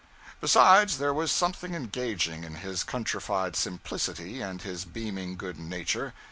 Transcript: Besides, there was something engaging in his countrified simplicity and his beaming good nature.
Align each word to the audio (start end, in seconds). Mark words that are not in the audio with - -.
Besides, 0.39 0.97
there 0.97 1.13
was 1.13 1.31
something 1.31 1.75
engaging 1.75 2.43
in 2.43 2.55
his 2.55 2.83
countrified 2.83 3.55
simplicity 3.55 4.41
and 4.41 4.59
his 4.59 4.83
beaming 4.83 5.35
good 5.37 5.59
nature. 5.59 6.15